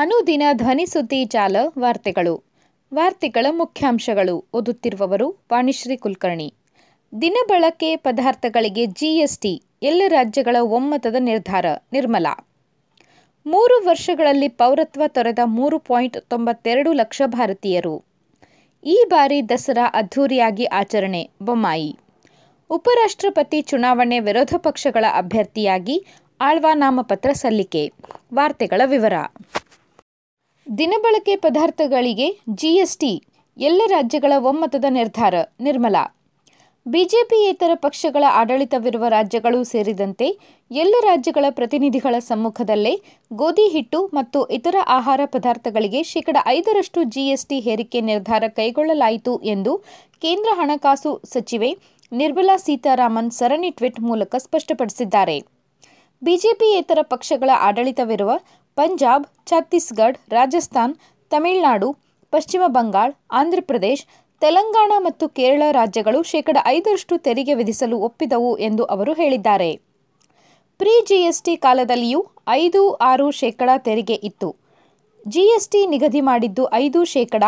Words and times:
ಅನುದಿನ 0.00 0.42
ಧ್ವನಿಸುದ್ದಿ 0.52 1.24
ಜಾಲ 1.24 1.56
ವಾರ್ತೆಗಳು. 1.78 2.44
ವಾರ್ತೆಗಳ 2.94 3.46
ಮುಖ್ಯಾಂಶಗಳು. 3.50 4.44
ಓದುತ್ತಿರುವವರು 4.54 5.30
ವಾಣಿಶ್ರೀ 5.52 5.96
ಕುಲಕರ್ಣಿ. 5.96 6.54
ದಿನಬಳಕೆ 7.22 7.96
ಪದಾರ್ಥಗಳಿಗೆ 7.96 8.86
ಜಿಎಸ್ಟಿ 8.86 9.62
ಎಲ್ಲ 9.82 10.02
ರಾಜ್ಯಗಳ 10.08 10.56
ಒಮ್ಮತದ 10.60 11.16
ನಿರ್ಧಾರ, 11.18 11.66
ನಿರ್ಮಲಾ. 11.92 12.48
ಮೂರು 13.46 13.86
ವರ್ಷಗಳಲ್ಲಿ 13.86 14.48
ಪೌರತ್ವ 14.48 15.02
ತೊರೆದ 15.08 15.38
ಮೂರು 15.44 15.78
ಪಾಯಿಂಟ್ 15.78 16.30
ತೊಂಬತ್ತೆರಡು 16.30 16.92
ಲಕ್ಷ 16.92 17.22
ಭಾರತೀಯರು. 17.26 18.04
ಈ 18.84 19.04
ಬಾರಿ 19.08 19.48
ದಸರಾ 19.48 19.90
ಅದ್ಧೂರಿಯಾಗಿ 19.94 20.64
ಆಚರಣೆ, 20.64 21.30
ಬೊಮ್ಮಾಯಿ. 21.42 21.98
ಉಪರಾಷ್ಟ್ರಪತಿ 22.70 23.62
ಚುನಾವಣೆ 23.62 24.20
ವಿರೋಧ 24.20 24.54
ಪಕ್ಷಗಳ 24.58 25.04
ಅಭ್ಯರ್ಥಿಯಾಗಿ 25.16 26.06
ಆಳ್ವಾ 26.40 26.74
ನಾಮಪತ್ರ 26.74 27.32
ಸಲ್ಲಿಕೆ. 27.32 27.92
ವಾರ್ತೆಗಳ 28.34 28.82
ವಿವರ. 28.84 29.12
ದಿನಬಳಕೆ 30.78 31.36
ಪದಾರ್ಥಗಳಿಗೆ 31.36 32.26
ಜಿಎಸ್ಟಿ 32.54 33.10
ಎಲ್ಲ 33.58 33.82
ರಾಜ್ಯಗಳ 33.86 34.32
ಒಮ್ಮತದ 34.38 34.84
ನಿರ್ಧಾರ, 34.88 35.34
ನಿರ್ಮಲಾ. 35.60 36.02
ಬಿಜೆಪಿಯೇತರ 36.86 37.70
ಪಕ್ಷಗಳ 37.74 38.24
ಆಡಳಿತವಿರುವ 38.30 39.04
ರಾಜ್ಯಗಳು 39.08 39.64
ಸೇರಿದಂತೆ 39.64 40.26
ಎಲ್ಲ 40.70 40.94
ರಾಜ್ಯಗಳ 41.02 41.44
ಪ್ರತಿನಿಧಿಗಳ 41.50 42.14
ಸಮ್ಮುಖದಲ್ಲೇ 42.18 42.94
ಗೋಧಿ 43.32 43.68
ಹಿಟ್ಟು 43.68 44.06
ಮತ್ತು 44.14 44.46
ಇತರ 44.48 44.76
ಆಹಾರ 44.86 45.20
ಪದಾರ್ಥಗಳಿಗೆ 45.24 46.02
ಶೇಕಡ 46.02 46.36
ಐದರಷ್ಟು 46.46 47.02
ಜಿಎಸ್ಟಿ 47.04 47.60
ಹೇರಿಕೆ 47.60 48.00
ನಿರ್ಧಾರ 48.00 48.44
ಕೈಗೊಳ್ಳಲಾಯಿತು 48.48 49.40
ಎಂದು 49.44 49.74
ಕೇಂದ್ರ 50.20 50.50
ಹಣಕಾಸು 50.54 51.20
ಸಚಿವೆ 51.32 51.78
ನಿರ್ಮಲಾ 52.12 52.56
ಸೀತಾರಾಮನ್ 52.56 53.30
ಸರಣಿ 53.30 53.70
ಟ್ವೀಟ್ 53.70 54.00
ಮೂಲಕ 54.00 54.34
ಸ್ಪಷ್ಟಪಡಿಸಿದ್ದಾರೆ. 54.38 55.38
ಬಿಜೆಪಿಯೇತರ 56.22 56.98
ಪಕ್ಷಗಳ 57.02 57.50
ಆಡಳಿತವಿರುವ 57.58 58.30
ಪಂಜಾಬ್, 58.76 59.26
ಛತ್ತೀಸ್ಗಢ, 59.46 60.16
ರಾಜಸ್ಥಾನ್, 60.28 60.94
ತಮಿಳುನಾಡು, 61.30 61.96
ಪಶ್ಚಿಮ 62.30 62.62
ಬಂಗಾಳ 62.66 63.12
ಆಂಧ್ರಪ್ರದೇಶ 63.32 64.06
ತೆಲಂಗಾಣ 64.40 64.92
ಮತ್ತು 64.98 65.28
ಕೇರಳ 65.28 65.62
ರಾಜ್ಯಗಳು 65.70 66.22
ಶೇಕಡ 66.22 66.56
ಐದರಷ್ಟು 66.66 67.18
ತೆರಿಗೆ 67.18 67.54
ವಿಧಿಸಲು 67.54 67.98
ಒಪ್ಪಿದವು 67.98 68.58
ಎಂದು 68.58 68.84
ಅವರು 68.84 69.12
ಹೇಳಿದ್ದಾರೆ. 69.12 69.80
ಪ್ರಿ 70.78 71.06
ಜಿಎಸ್ಟಿ 71.06 71.56
ಕಾಲದಲ್ಲಿಯೂ 71.56 72.26
ಐದು 72.48 72.92
ಆರು 72.92 73.30
ಶೇಕಡ 73.30 73.70
ತೆರಿಗೆ 73.78 74.14
ಇತ್ತು. 74.14 74.56
ಜಿಎಸ್ಟಿ 75.28 75.86
ನಿಗದಿ 75.86 76.20
ಮಾಡಿದ್ದು 76.20 76.72
ಐದು 76.72 77.04
ಶೇಕಡ. 77.04 77.44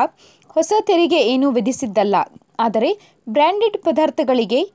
ಹೊಸ 0.49 0.73
ತೆರಿಗೆ 0.81 1.17
ಏನೂ 1.17 1.51
ವಿಧಿಸಿದ್ದಲ್ಲ. 1.51 2.17
ಆದರೆ 2.61 2.99
ಬ್ರ್ಯಾಂಡೆಡ್ 3.29 3.79
ಪದಾರ್ಥಗಳಿಗೆ 3.83 4.71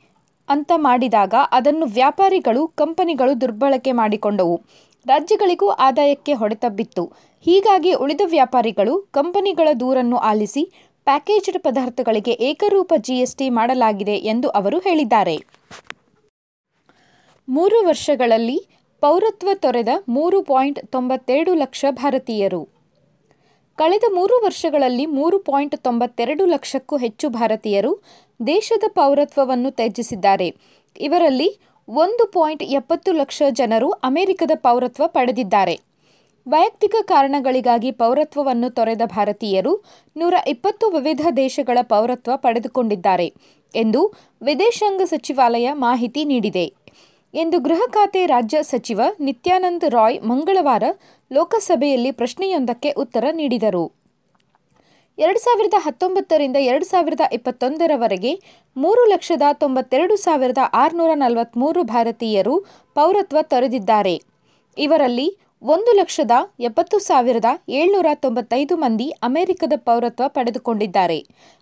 ಅಂತ 0.50 0.72
ಮಾಡಿದಾಗ 0.76 1.34
ಅದನ್ನು 1.52 1.86
ವ್ಯಾಪಾರಿಗಳು, 1.86 2.67
ಕಂಪನಿಗಳು 2.67 3.42
ದುರ್ಬಳಕೆ 3.42 3.92
ಮಾಡಿಕೊಂಡವು. 3.92 4.61
ರಾಜ್ಯಗಳಿಗೂ 5.08 5.70
ಆದಾಯಕ್ಕೆ 5.70 6.34
ಹೊಡೆತ 6.34 6.66
ಬಿತ್ತು. 6.70 7.12
ಹೀಗಾಗಿ 7.46 7.94
ಉಳಿದ 7.94 8.22
ವ್ಯಾಪಾರಿಗಳು 8.26 9.02
ಕಂಪನಿಗಳ 9.12 9.68
ದೂರನ್ನು 9.80 10.18
ಆಲಿಸಿ 10.18 10.64
ಪ್ಯಾಕೇಜ್ಡ್ 11.04 11.60
ಪದಾರ್ಥಗಳಿಗೆ 11.60 12.32
ಏಕರೂಪ 12.32 12.94
ಜಿಎಸ್ಟಿ 12.98 13.50
ಮಾಡಲಾಗಿದೆ 13.50 14.16
ಎಂದು 14.32 14.50
ಅವರು 14.50 14.80
ಹೇಳಿದ್ದಾರೆ. 14.80 15.36
ಮೂರು 17.50 17.88
ವರ್ಷಗಳಲ್ಲಿ 17.88 18.58
ಪೌರತ್ವ 19.00 19.50
ತೊರೆದ 19.54 19.88
ಮೂರು 20.10 20.42
ಪಾಯಿಂಟ್ 20.42 20.88
ತೊಂಬತ್ತೆರಡು 20.88 21.54
ಲಕ್ಷ 21.54 21.86
ಭಾರತೀಯರು. 21.92 22.62
ಕಳೆದ 23.76 24.04
ಮೂರು 24.14 24.46
ವರ್ಷಗಳಲ್ಲಿ 24.46 25.06
ಮೂರು 25.06 25.40
ಪಾಯಿಂಟ್ 25.40 25.78
ತೊಂಬತ್ತೆರಡು 25.78 26.46
ಲಕ್ಷಕ್ಕೂ 26.46 26.98
ಹೆಚ್ಚು 26.98 27.30
ಭಾರತೀಯರು 27.30 27.92
ದೇಶದ 28.48 28.84
ಪೌರತ್ವವನ್ನು 28.88 29.72
ತ್ಯಜಿಸಿದ್ದಾರೆ. 29.72 30.56
ಇವರಲ್ಲಿ 31.00 31.50
ಒಂದು 31.90 32.26
ಪಾಯಿಂಟ್ 32.26 32.64
ಎಪ್ಪತ್ತು 32.64 33.12
ಲಕ್ಷ 33.12 33.42
ಜನರು 33.50 33.90
ಅಮೆರಿಕದ 33.92 34.52
ಪೌರತ್ವ 34.56 35.04
ಪಡೆದಿದ್ದಾರೆ. 35.08 35.80
ವೈಯಕ್ತಿಕ 36.48 36.96
ಕಾರಣಗಳಿಗಾಗಿ 37.02 37.92
ಪೌರತ್ವವನ್ನು 37.92 38.70
ತೊರೆದ 38.70 39.02
ಭಾರತೀಯರು 39.06 39.84
ನೂರ 40.18 40.34
ಇಪ್ಪತ್ತು 40.48 40.89
ವಿವಿಧ 40.89 41.22
ದೇಶಗಳ 41.38 41.78
ಪೌರತ್ವ 41.82 42.32
ಪಡೆದುಕೊಂಡಿದ್ದಾರೆ 42.36 43.34
ಎಂದು 43.76 44.14
ವಿದೇಶಾಂಗ 44.42 45.02
ಸಚಿವಾಲಯ 45.04 45.70
ಮಾಹಿತಿ 45.73 46.26
ನೀಡಿದೆ. 46.26 46.73
ಎಂದು 47.34 47.60
ಗೃಹ 47.60 47.82
ಖಾತೆ 47.90 48.26
ರಾಜ್ಯ 48.26 48.64
ಸಚಿವ 48.64 49.02
ನಿತ್ಯಾನಂದ್ 49.20 49.90
ರಾಯ್ 49.90 50.22
ಮಂಗಳವಾರ 50.22 50.84
ಲೋಕಸಭೆಯಲ್ಲಿ 51.32 52.11
ಪ್ರಶ್ನೆಯೊಂದಕ್ಕೆ 52.11 52.90
ಉತ್ತರ 52.90 53.23
ನೀಡಿದರು. 53.32 53.97
ಎರಡು 55.17 55.39
ಸಾವಿರದ 55.39 55.78
ಹತ್ತೊಂಬತ್ತರಿಂದ 55.83 56.58
ಎರಡು 56.72 56.86
ಸಾವಿರದ 56.86 57.23
ಇಪ್ಪತ್ತೊಂದರವರೆಗೆ 57.38 58.32
ಮೂರು 58.76 59.04
ಲಕ್ಷದ 59.11 59.45
ತೊಂಬತ್ತೆರಡು 59.61 60.16
ಸಾವಿರದ 60.16 60.61
ಆರುನೂರ 60.82 61.11
ನಲವತ್ತ್ಮೂರು 61.16 61.82
ಭಾರತೀಯರು 61.94 62.55
ಪೌರತ್ವ 62.98 63.42
ತೊರೆದಿದ್ದಾರೆ. 63.54 64.16
ಇವರಲ್ಲಿ 64.78 65.28
ಒಂದು 65.73 65.92
ಲಕ್ಷದ 66.00 66.33
ಎಪ್ಪತ್ತು 66.60 66.98
ಸಾವಿರದ 67.08 67.52
ಏಳ್ನೂರ 67.78 68.10
ತೊಂಬತ್ತೈದು 68.26 68.76
ಮಂದಿ 68.83 69.08
ಅಮೆರಿಕದ 69.30 69.76
ಪೌರತ್ವ 69.88 70.28
ಪಡೆದುಕೊಂಡಿದ್ದಾರೆ. 70.28 71.17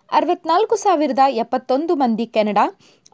ಅರವತ್ನಾಲ್ಕು 0.08 0.76
ಸಾವಿರದ 0.76 1.22
ಎಪ್ಪತ್ತೊಂದು 1.42 1.94
ಮಂದಿ 2.02 2.26
ಕೆನಡಾ, 2.26 2.66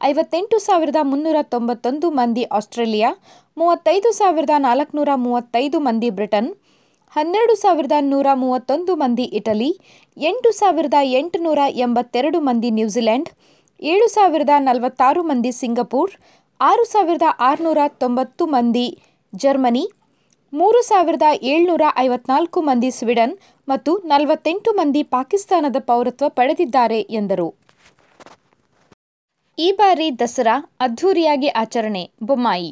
ಐವತ್ತೆಂಟು 0.03 0.57
ಸಾವಿರದ 0.67 0.99
ಮುನ್ನೂರ 1.11 1.37
ತೊಂಬತ್ತೊಂದು 1.53 2.09
ಮಂದಿ 2.19 2.43
ಆಸ್ಟ್ರೇಲಿಯಾ, 2.57 3.11
ಮೂವತ್ತೈದು 3.57 4.11
ಸಾವಿರದ 4.19 4.55
ನಾಲ್ಕುನೂರ 4.67 5.11
ಮೂವತ್ತೈದು 5.27 5.79
ಮಂದಿ 5.79 6.11
ಬ್ರಿಟನ್ 6.19 6.51
ಹನ್ನೆರಡು 7.15 7.55
ಸಾವಿರದ 7.55 7.95
ನೂರ 8.01 8.27
ಮೂವತ್ತೊಂದು 8.33 8.95
ಮಂದಿ 8.95 9.23
ಇಟಲಿ, 9.23 9.67
ಎಂಟು 10.17 10.51
ಸಾವಿರದ 10.51 10.97
ಎಂಟುನೂರ 11.01 11.59
ಎಂಬತ್ತೆರಡು 11.75 12.39
ಮಂದಿ 12.39 12.69
ನ್ಯೂಜಿಲೆಂಡ್, 12.69 13.29
ಏಳು 13.81 14.07
ಸಾವಿರದ 14.07 14.53
ನಲವತ್ತಾರು 14.59 15.23
ಮಂದಿ 15.23 15.51
ಸಿಂಗಪೂರ್, 15.51 16.13
ಆರು 16.59 16.83
ಸಾವಿರದ 16.83 17.27
ಆರುನೂರ 17.39 17.77
ತೊಂಬತ್ತು 17.87 18.45
ಮಂದಿ 18.45 18.87
ಜರ್ಮನಿ, 19.35 19.85
ಮೂರು 20.53 20.81
ಸಾವಿರದ 20.81 21.27
ಏಳ್ನೂರ 21.43 21.81
ಐವತ್ನಾಲ್ಕು 21.97 22.61
ಮಂದಿ 22.61 22.91
ಸ್ವೀಡನ್ 22.91 23.35
ಮತ್ತು 23.67 23.93
ನಲವತ್ತೆಂಟು 23.97 24.71
ಮಂದಿ 24.73 25.03
ಪಾಕಿಸ್ತಾನದ 25.03 25.75
ಪೌರತ್ವ 25.79 26.29
ಪಡೆದಿದ್ದಾರೆ 26.29 27.01
ಎಂದರು. 27.01 27.49
ಈ 29.57 29.71
ಬಾರಿ 29.71 30.09
ದಸರಾ 30.19 30.55
ಅದ್ಧೂರಿಯಾಗಿ 30.79 31.47
ಆಚರಣೆ, 31.47 32.11
ಬೊಮ್ಮಾಯಿ. 32.23 32.71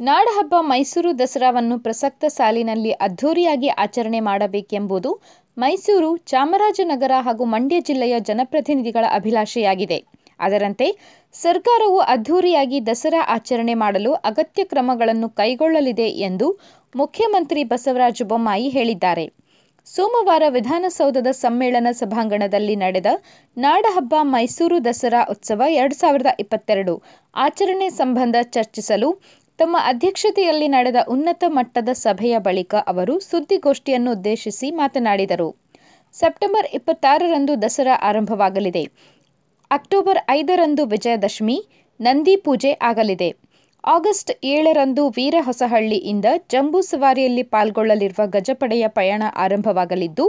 ನಾಡಹಬ್ಬ 0.00 0.54
ಮೈಸೂರು 0.60 1.18
ದಸರಾವನ್ನು 1.18 1.78
ಪ್ರಸಕ್ತ 1.78 2.24
ಸಾಲಿನಲ್ಲಿ 2.28 2.90
ಅದ್ಧೂರಿಯಾಗಿ 2.92 3.68
ಆಚರಣೆ 3.68 4.20
ಮಾಡಬೇಕೆಂಬುದು 4.20 5.10
ಮೈಸೂರು 5.56 6.16
ಚಾಮರಾಜನಗರ 6.16 7.12
ಹಾಗೂ 7.20 7.44
ಮಂಡ್ಯ 7.44 7.80
ಜಿಲ್ಲೆಯ 7.80 8.14
ಜನಪ್ರತಿನಿಧಿಗಳ 8.18 9.04
ಅಭಿಲಾಷೆಯಾಗಿದೆ. 9.10 9.98
ಅದರಂತೆ 10.40 10.86
ಸರ್ಕಾರವು 11.34 11.98
ಅದ್ಧೂರಿಯಾಗಿ 11.98 12.86
ದಸರಾ 12.86 13.22
ಆಚರಣೆ 13.28 13.74
ಮಾಡಲು 13.74 14.12
ಅಗತ್ಯ 14.12 14.64
ಕ್ರಮಗಳನ್ನು 14.64 15.28
ಕೈಗೊಳ್ಳಲಿದೆ 15.30 16.08
ಎಂದು 16.08 16.60
ಮುಖ್ಯಮಂತ್ರಿ 16.96 17.64
ಬಸವರಾಜ 17.64 18.22
ಬೊಮ್ಮಾಯಿ 18.22 18.68
ಹೇಳಿದ್ದಾರೆ. 18.68 19.26
ಸೋಮವಾರ 19.86 20.42
ವಿಧಾನಸೌಧದ 20.48 21.30
ಸಮ್ಮೇಳನ 21.30 21.86
ಸಭಾಂಗಣದಲ್ಲಿ 21.92 22.76
ನಡೆದ 22.76 23.06
ನಾಡಹಬ್ಬ 23.56 24.14
ಮೈಸೂರು 24.22 24.84
ದಸರಾ 24.84 25.22
ಉತ್ಸವ 25.30 25.62
ಎರಡು 25.68 25.94
ಸಾವಿರದ 25.94 26.26
ಇಪ್ಪತ್ತೆರಡು 26.40 27.02
ಆಚರಣೆ 27.36 27.88
ಸಂಬಂಧ 27.88 28.36
ಚರ್ಚಿಸಲು 28.42 29.10
ತಮ್ಮ 29.58 29.76
ಅಧ್ಯಕ್ಷತೆಯಲ್ಲಿ 29.82 30.68
ನಡೆದ 30.68 30.96
ಉನ್ನತ 31.08 31.44
ಮಟ್ಟದ 31.48 31.88
ಸಭೆಯ 31.92 32.38
ಬಳಿಕ 32.38 32.74
ಅವರು 32.74 33.20
ಸುದ್ದಿಗೋಷ್ಠಿಯನ್ನು 33.20 34.12
ಉದ್ದೇಶಿಸಿ 34.12 34.70
ಮಾತನಾಡಿದರು. 34.70 35.48
ಸೆಪ್ಟೆಂಬರ್ 36.12 36.66
ಇಪ್ಪತ್ತಾರರಂದು 36.74 37.62
ದಸರಾ 37.62 37.94
ಆರಂಭವಾಗಲಿದೆ. 38.02 38.84
ಅಕ್ಟೋಬರ್ 39.70 40.18
ಐದರಂದು 40.30 40.86
ವಿಜಯದಶಮಿ, 40.86 41.56
ನಂದಿ 42.00 42.36
ಪೂಜೆ 42.36 42.72
ಆಗಲಿದೆ. 42.82 43.30
ಆಗಸ್ಟ್ 43.84 44.32
ಏಳರಂದು 44.44 45.08
ವೀರ 45.08 45.34
ಹೊಸಹಳ್ಳಿಯಿಂದ 45.40 46.24
ಜಂಬೂ 46.48 46.80
ಸವಾರಿಯಲ್ಲಿ 46.80 47.42
ಪಾಲ್ಗೊಳ್ಳಲಿರುವ 47.42 48.26
ಗಜಪಡೆಯ 48.26 48.88
ಪಯಣ 48.88 49.22
ಆರಂಭವಾಗಲಿದ್ದು, 49.36 50.26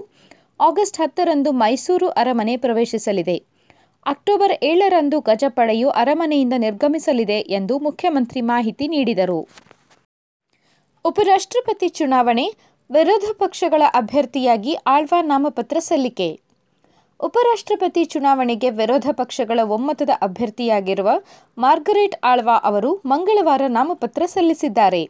ಆಗಸ್ಟ್ 0.59 1.01
ಹತ್ತರಂದು 1.01 1.51
ಮೈಸೂರು 1.51 2.07
ಅರಮನೆ 2.07 2.57
ಪ್ರವೇಶಿಸಲಿದೆ. 2.57 3.56
ಅಕ್ಟೋಬರ್ 4.07 4.51
ಏಳರಂದು 4.63 5.19
ಗಜಪಡೆಯು 5.19 5.90
ಅರಮನೆಯಿಂದ 5.90 6.53
ನಿರ್ಗಮಿಸಲಿದೆ 6.57 7.40
ಎಂದು 7.40 7.79
ಮುಖ್ಯಮಂತ್ರಿ 7.79 8.41
ಮಾಹಿತಿ 8.41 8.88
ನೀಡಿದರು. 8.88 9.47
ಉಪರಾಷ್ಟ್ರಪತಿ 11.05 11.90
ಚುನಾವಣೆ, 11.90 12.46
ವಿರೋಧ 12.91 13.23
ಪಕ್ಷಗಳ 13.34 13.81
ಅಭ್ಯರ್ಥಿಯಾಗಿ 13.93 14.73
ಆಳ್ವಾ 14.87 15.22
ನಾಮಪತ್ರ 15.22 15.79
ಸಲ್ಲಿಕೆ. 15.79 16.40
ಉಪರಾಷ್ಟ್ರಪತಿ 17.20 18.05
ಚುನಾವಣೆಗೆ 18.05 18.70
ವಿರೋಧ 18.70 19.08
ಪಕ್ಷಗಳ 19.11 19.59
ಒಮ್ಮತದ 19.64 20.09
ಅಭ್ಯರ್ಥಿಯಾಗಿರುವ 20.22 21.09
ಮಾರ್ಗರೇಟ್ 21.58 22.16
ಆಳ್ವಾ 22.23 22.55
ಅವರು 22.64 23.02
ಮಂಗಳವಾರ 23.05 23.61
ನಾಮಪತ್ರ 23.67 24.26
ಸಲ್ಲಿಸಿದ್ದಾರೆ. 24.26 25.09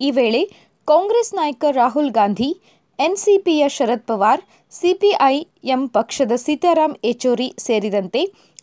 ಈ 0.00 0.10
ವೇಳೆ 0.10 0.44
ಕಾಂಗ್ರೆಸ್ 0.84 1.34
ನಾಯಕ 1.34 1.64
ರಾಹುಲ್ 1.70 2.10
ಗಾಂಧಿ 2.10 2.56
ಎನ್ಸಿಪಿಯ 2.98 3.68
ಶರದ್ 3.68 4.04
ಪವಾರ್ 4.06 4.42
ಸಿಪಿಐಎಂ 4.70 5.88
ಪಕ್ಷದ 5.88 6.32
ಸೀತಾರಾಮ್ 6.36 6.94
ಯೆಚೂರಿ 7.04 7.54
ಸೇರಿದಂತೆ 7.58 8.20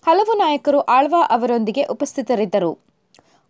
ಹಲವು 0.08 0.34
ನಾಯಕರು 0.38 0.80
ಆಳ್ವಾ 0.80 1.22
ಅವರೊಂದಿಗೆ 1.30 1.84
ಉಪಸ್ಥಿತರಿದ್ದರು. 1.84 2.72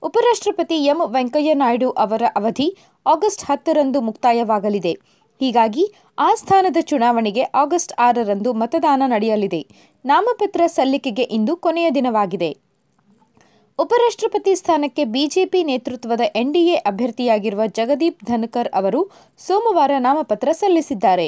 ಉಪರಾಷ್ಟ್ರಪತಿ 0.03 0.77
ಎಂ 0.85 0.99
ವೆಂಕಯ್ಯ 1.05 1.53
ನಾಯ್ಡು 1.53 1.89
ಅವರ 2.03 2.23
ಅವಧಿ 2.35 2.67
ಆಗಸ್ಟ್ 3.05 3.45
ಹತ್ತರಂದು 3.45 4.01
ಮುಕ್ತಾಯವಾಗಲಿದೆ. 4.01 4.93
ಹೀಗಾಗಿ 5.41 5.85
ಆ 6.17 6.33
ಸ್ಥಾನದ 6.35 6.77
ಚುನಾವಣೆಗೆ 6.81 7.41
ಆಗಸ್ಟ್ 7.41 7.93
ಆರರಂದು 7.99 8.53
ಮತದಾನ 8.53 9.03
ನಡೆಯಲಿದೆ. 9.05 9.61
ನಾಮಪತ್ರ 10.05 10.61
ಸಲ್ಲಿಕೆಗೆ 10.67 11.23
ಇಂದು 11.23 11.55
ಕೊನೆಯ 11.57 11.91
ದಿನವಾಗಿದೆ. 11.91 12.70
ಉಪರಾಷ್ಟ್ರಪತಿ 13.79 14.55
ಸ್ಥಾನಕ್ಕೆ 14.55 15.03
ಬಿಜೆಪಿ 15.05 15.63
ನೇತೃತ್ವದ 15.63 16.23
ಎನ್ಡಿಎ 16.35 16.75
ಅಭ್ಯರ್ಥಿಯಾಗಿರುವ 16.75 17.61
ಜಗದೀಪ್ 17.65 18.23
ಧನ್ಕರ್ 18.23 18.69
ಅವರು 18.73 19.01
ಸೋಮವಾರ 19.39 19.91
ನಾಮಪತ್ರ 19.97 20.49
ಸಲ್ಲಿಸಿದ್ದಾರೆ. 20.51 21.27